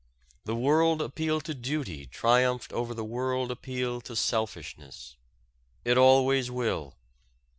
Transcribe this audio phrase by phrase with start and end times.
[0.45, 5.15] The world appeal to duty triumphed over the world appeal to selfishness.
[5.85, 6.95] It always will.